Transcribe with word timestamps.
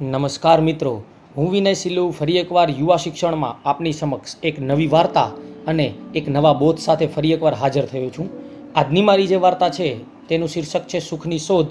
નમસ્કાર 0.00 0.60
મિત્રો, 0.60 1.02
હું 1.36 1.52
વિનય 1.52 1.74
સિલ્લુ 1.74 2.10
ફરી 2.10 2.38
એકવાર 2.38 2.70
યુવા 2.70 2.96
શિક્ષણમાં 2.96 3.68
આપની 3.68 3.92
સમક્ષ 3.92 4.36
એક 4.42 4.60
નવી 4.60 4.86
વાર્તા 4.86 5.30
અને 5.66 5.94
એક 6.14 6.28
નવા 6.28 6.52
બોધ 6.52 6.78
સાથે 6.78 7.06
ફરી 7.06 7.32
એકવાર 7.32 7.54
હાજર 7.54 7.86
થયો 7.86 8.10
છું. 8.10 8.30
આજની 8.74 9.02
મારી 9.02 9.26
જે 9.26 9.36
વાર્તા 9.36 9.68
છે, 9.68 9.96
તેનું 10.28 10.48
શીર્ષક 10.48 10.80
છે 10.80 10.98
સુખની 10.98 11.38
શોધ, 11.38 11.66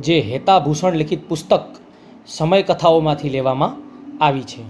જે 0.00 0.20
હેતા 0.20 0.58
ભૂષણ 0.58 0.92
લિખિત 0.92 1.28
પુસ્તક 1.28 1.64
સમય 2.26 2.62
કથાઓમાંથી 2.62 3.28
લેવામાં 3.28 3.76
આવી 4.24 4.42
છે. 4.42 4.62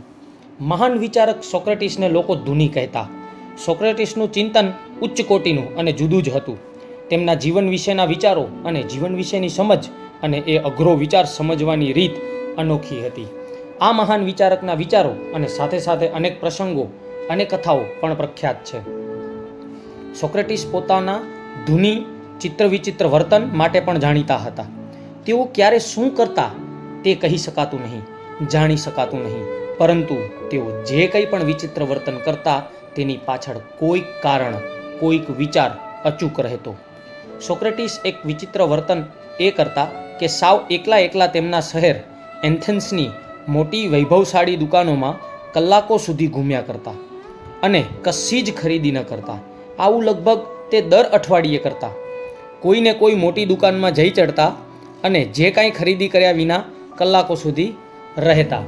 મહાન 0.61 0.93
વિચારક 0.93 1.43
સોક્રેટિસને 1.43 2.09
લોકો 2.09 2.35
ધૂની 2.35 2.69
કહેતા. 2.69 3.09
સોક્રેટિસનું 3.67 4.33
ચિંતન 4.33 4.73
ઉચ્ચ 5.03 5.23
કોટીનું 5.23 5.77
અને 5.77 5.93
જુદું 5.93 6.23
જ 6.23 6.29
હતું. 6.29 6.57
તેમના 7.09 7.35
જીવન 7.35 7.69
વિશેના 7.69 8.05
વિચારો 8.05 8.49
અને 8.65 8.83
જીવન 8.83 9.17
વિશેની 9.17 9.49
સમજ 9.49 9.85
અને 10.23 10.37
એ 10.37 10.59
અઘરો 10.59 10.95
વિચાર 10.95 11.25
સમજવાની 11.25 11.93
રીત 11.93 12.32
અનોખી 12.59 13.07
હતી. 13.07 13.29
આ 13.81 13.93
મહાન 13.93 14.25
વિચારકના 14.25 14.75
વિચારો 14.75 15.13
અને 15.35 15.47
સાથે 15.47 15.79
સાથે 15.79 16.09
અનેક 16.09 16.41
પ્રસંગો 16.41 16.87
અને 17.31 17.45
કથાઓ 17.45 17.81
પણ 18.01 18.15
પ્રખ્યાત 18.15 18.65
છે. 18.65 18.81
સોક્રેટિસ 20.21 20.67
પોતાના 20.71 21.21
ધૂની 21.67 21.99
ચિત્ર 22.41 22.67
વિચિત્ર 22.67 23.07
વર્તન 23.07 23.51
માટે 23.53 23.81
પણ 23.81 23.99
જાણીતા 23.99 24.37
હતા. 24.37 24.67
તેઓ 25.27 25.45
ક્યારે 25.45 25.79
શું 25.79 26.15
કરતા 26.15 26.51
તે 27.05 27.15
કહી 27.15 27.37
શકાતું 27.37 27.81
નહીં, 27.81 28.03
જાણી 28.49 28.77
શકાતું 28.77 29.25
નહીં. 29.25 29.47
પરંતુ 29.79 30.17
તેઓ 30.51 30.83
જે 30.83 31.07
કંઈ 31.07 31.27
પણ 31.27 31.45
વિચિત્ર 31.45 31.83
વર્તન 31.83 32.17
કરતા 32.17 32.63
તેની 32.97 33.17
પાછળ 33.25 33.59
કોઈક 33.79 34.05
કારણ, 34.23 34.57
કોઈક 35.01 35.31
વિચાર 35.31 35.71
અચૂક 36.05 36.41
રહેતો. 36.41 36.77
સોક્રેટિસ 37.47 38.01
એક 38.05 38.27
વિચિત્ર 38.27 38.63
વર્તન 38.63 39.05
એ 39.41 39.51
કરતા 39.51 39.85
કે 40.21 40.27
સાવ 40.27 40.61
એકલા 40.71 40.99
એકલા 40.99 41.27
તેમના 41.27 41.61
શહેર 41.61 41.97
એન્થેન્સની 42.49 43.11
મોટી 43.49 43.83
વૈભવશાળી 43.91 44.61
દુકાનોમાં 44.63 45.19
કલાકો 45.55 45.97
સુધી 46.05 46.31
ઘૂમ્યા 46.37 46.67
કરતા 46.69 46.95
અને 47.63 47.81
કશી 48.05 48.41
જ 48.47 48.55
ખરીદી 48.61 48.95
ન 48.95 49.05
કરતા. 49.11 49.39
આવું 49.79 50.07
લગભગ 50.09 50.41
તે 50.71 50.79
દર 50.93 51.07
અઠવાડિયે 51.17 51.61
કરતા. 51.67 51.93
કોઈને 52.63 52.93
કોઈ 53.01 53.21
મોટી 53.25 53.47
દુકાનમાં 53.51 53.97
જઈ 53.99 54.11
ચડતા 54.11 54.51
અને 55.05 55.21
જે 55.37 55.51
કાંઈ 55.57 55.77
ખરીદી 55.79 56.09
કર્યા 56.15 56.39
વિના 56.41 56.63
કલાકો 56.99 57.37
સુધી 57.45 57.69
રહેતા. 58.27 58.65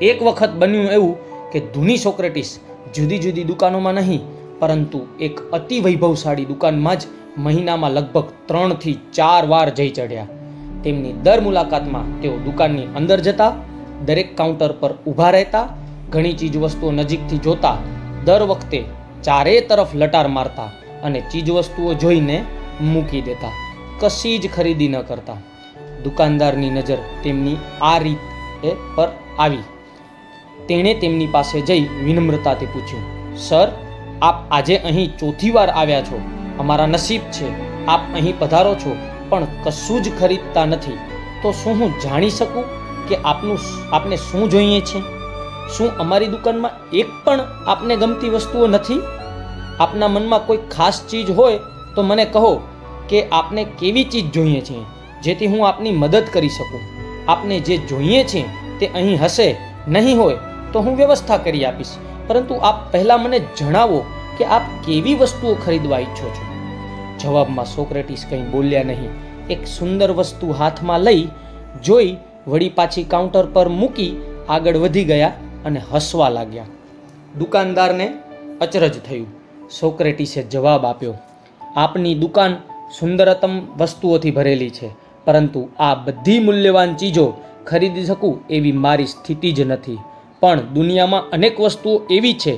એક 0.00 0.18
વખત 0.26 0.58
બન્યું 0.60 0.90
એવું 0.96 1.14
કે 1.52 1.62
ધૂની 1.74 2.00
સોક્રેટિસ 2.06 2.50
જુદી 2.94 3.20
જુદી 3.24 3.46
દુકાનોમાં 3.50 4.00
નહીં, 4.00 4.22
પરંતુ 4.60 5.00
એક 5.20 5.36
અતિ 5.58 5.78
વૈભવશાળી 5.86 6.48
દુકાનમાં 6.52 6.98
જ 7.00 7.04
મહિનામાં 7.38 7.94
લગભગ 7.98 8.28
ત્રણથી 8.48 8.96
ચાર 9.12 9.42
વાર 9.52 9.68
જઈ 9.70 9.90
ચડ્યા. 9.90 10.28
તેમની 10.86 11.12
દર 11.22 11.40
મુલાકાતમાં 11.40 12.20
તેઓ 12.20 12.36
દુકાનની 12.38 12.86
અંદર 12.96 13.20
જતા, 13.20 13.52
દરેક 14.06 14.36
કાઉન્ટર 14.36 14.72
પર 14.72 14.92
ઊભા 15.06 15.30
રહેતા, 15.30 15.68
ઘણી 16.10 16.32
ચીજવસ્તુઓ 16.32 16.90
નજીકથી 16.92 17.38
જોતા, 17.38 17.76
દર 18.24 18.42
વખતે 18.42 18.84
ચારે 19.22 19.60
તરફ 19.60 19.94
લટાર 19.94 20.28
મારતા 20.28 20.68
અને 21.02 21.20
ચીજવસ્તુઓ 21.20 21.94
જોઈને 21.94 22.44
મૂકી 22.80 23.22
દેતા. 23.22 23.54
કશી 24.00 24.38
જ 24.38 24.50
ખરીદી 24.56 24.88
ન 24.88 25.00
કરતા. 25.00 25.36
દુકાનદારની 26.04 26.70
નજર 26.70 27.00
તેમની 27.22 27.56
આ 27.82 27.98
રીત 27.98 28.22
એ 28.64 28.76
પર 28.96 29.08
આવી. 29.38 29.64
તેણે 30.68 30.94
તેમની 30.94 31.26
પાસે 31.26 31.60
જઈ 31.60 31.82
વિનમ્રતાથી 32.04 32.66
પૂછ્યું, 32.66 33.36
સર, 33.36 33.68
આપ 34.22 34.34
આજે 34.50 34.76
અહીં 34.76 35.18
ચોથી 35.18 35.50
વાર 35.50 35.70
આવ્યા 35.70 36.02
છો. 36.02 36.20
અમારા 36.58 36.86
નસીબ 36.86 37.20
છે. 37.20 37.48
આપ 37.86 38.00
અહીં 38.14 38.38
પધારો 38.38 38.74
છો. 38.74 38.96
પણ 39.30 39.46
કશું 39.64 40.02
જ 40.02 40.12
ખરીદતા 40.20 40.66
નથી. 40.66 40.98
તો 41.42 41.52
શું 41.52 41.78
હું 41.80 41.92
જાણી 42.00 42.30
શકું 42.30 42.64
કે 43.08 43.16
આપનું 43.24 43.58
આપને 43.92 44.16
શું 44.16 44.50
જોઈએ 44.50 44.80
છે? 44.80 45.00
શું 45.76 45.90
અમારી 45.98 46.26
દુકાનમાં 46.26 46.74
એક 46.92 47.12
પણ 47.24 47.40
આપને 47.66 47.96
ગમતી 47.96 48.28
વસ્તુઓ 48.28 48.66
નથી? 48.66 49.00
આપના 49.80 50.08
મનમાં 50.08 50.46
કોઈ 50.46 50.56
ખાસ 50.56 51.02
ચીજ 51.08 51.30
હોય 51.30 51.58
તો 51.94 52.02
મને 52.02 52.24
કહો 52.24 52.52
કે 53.08 53.18
આપને 53.28 53.64
કેવી 53.78 54.04
ચીજ 54.04 54.32
જોઈએ 54.32 54.60
છે, 54.60 54.78
જેથી 55.22 55.46
હું 55.46 55.68
આપની 55.68 55.92
મદદ 55.92 56.26
કરી 56.32 56.48
શકું. 56.48 56.82
આપને 57.28 57.60
જે 57.60 57.76
જોઈએ 57.78 58.24
છે 58.24 58.42
તે 58.80 58.86
અહીં 58.94 59.20
હશે, 59.20 59.48
નહીં 59.88 60.18
હોય 60.18 60.38
તો 60.72 60.80
હું 60.80 60.96
વ્યવસ્થા 60.96 61.38
કરી 61.38 61.64
આપીશ. 61.64 61.94
પરંતુ 62.26 62.54
આપ 62.62 62.92
પહેલાં 62.92 63.22
મને 63.22 63.38
જણાવો 63.58 64.04
કે 64.38 64.44
આપ 64.46 64.62
કેવી 64.86 65.14
વસ્તુઓ 65.14 65.54
ખરીદવા 65.54 65.98
ઈચ્છો 65.98 66.28
છો? 66.28 66.55
જવાબમાં 67.26 67.72
સોક્રેટિસ 67.74 68.26
કંઈ 68.30 68.50
બોલ્યા 68.52 68.88
નહીં. 68.90 69.12
એક 69.50 69.62
સુંદર 69.68 70.10
વસ્તુ 70.12 70.46
હાથમાં 70.60 71.04
લઈ 71.06 71.22
જોઈ 71.84 72.10
વળી 72.46 72.74
પાછી 72.76 73.10
કાઉન્ટર 73.12 73.46
પર 73.54 73.68
મૂકી 73.80 74.12
આગળ 74.48 74.76
વધી 74.76 75.04
ગયા 75.04 75.32
અને 75.64 75.80
હસવા 75.90 76.28
લાગ્યા. 76.28 76.72
દુકાનદારને 77.38 78.06
અચરજ 78.60 78.96
થયું. 79.06 79.28
સોક્રેટિસે 79.70 80.40
જવાબ 80.52 80.84
આપ્યો, 80.86 81.14
આપની 81.76 82.14
દુકાન 82.14 82.52
સુંદરતમ 82.98 83.54
વસ્તુઓથી 83.78 84.30
ભરેલી 84.30 84.70
છે, 84.70 84.88
પરંતુ 85.26 85.60
આ 85.78 85.94
બધી 86.04 86.38
મૂલ્યવાન 86.38 86.92
ચીજો 86.94 87.26
ખરીદી 87.66 88.04
શકું 88.04 88.34
એવી 88.50 88.80
મારી 88.84 89.06
સ્થિતિ 89.06 89.50
જ 89.52 89.60
નથી. 89.62 89.98
પણ 90.42 90.60
દુનિયામાં 90.74 91.28
અનેક 91.32 91.56
વસ્તુઓ 91.60 91.94
એવી 92.10 92.36
છે 92.42 92.54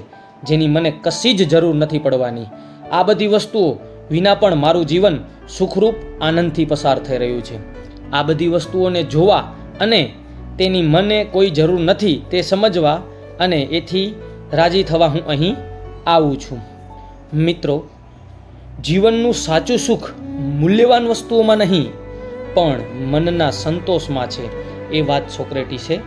જેની 0.46 0.72
મને 0.74 0.90
કશી 1.04 1.36
જ 1.38 1.48
જરૂર 1.48 1.74
નથી 1.74 2.04
પડવાની. 2.06 2.48
આ 2.92 3.02
બધી 3.02 3.32
વસ્તુઓ 3.34 3.68
વિના 4.10 4.34
પણ 4.34 4.54
મારું 4.54 4.86
જીવન 4.86 5.18
સુખરૂપ 5.58 5.94
આનંદથી 6.20 6.64
પસાર 6.64 6.98
થઈ 6.98 7.18
રહ્યું 7.18 7.44
છે. 7.44 7.78
આ 8.10 8.22
બધી 8.22 8.48
વસ્તુઓને 8.48 9.02
જોવા 9.02 9.52
અને 9.80 10.12
તેની 10.58 10.82
મને 10.82 11.24
કોઈ 11.24 11.50
જરૂર 11.50 11.80
નથી 11.80 12.22
તે 12.30 12.42
સમજવા 12.42 13.02
અને 13.40 13.56
એથી 13.56 14.14
રાજી 14.52 14.82
થવા 14.82 15.06
હું 15.06 15.26
અહીં 15.26 15.56
આવું 16.06 16.40
છું. 16.40 16.60
મિત્રો, 17.34 17.88
જીવનનું 18.84 19.34
સાચું 19.34 19.78
સુખ 19.78 20.10
મૂલ્યવાન 20.38 21.06
વસ્તુઓમાં 21.06 21.58
નહીં, 21.58 21.92
પણ 22.54 22.80
મનના 23.06 23.50
સંતોષમાં 23.50 24.28
છે. 24.28 24.68
એ 24.90 25.00
વાત 25.00 25.30
સોક્રેટિસે 25.30 25.98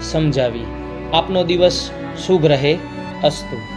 સમજાવી. 0.00 0.64
આપનો 1.12 1.44
દિવસ 1.44 1.90
શુભ 2.26 2.46
રહે. 2.46 2.78
અસ્તુ. 3.24 3.75